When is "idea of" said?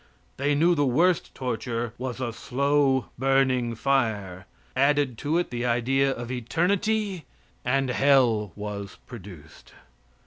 5.63-6.31